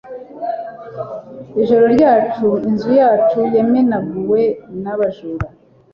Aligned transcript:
Ijoro 1.61 1.85
ryacu 1.95 2.47
inzu 2.67 2.89
yacu 3.01 3.39
yamenaguwe 3.55 4.41
n'abajura. 4.81 5.45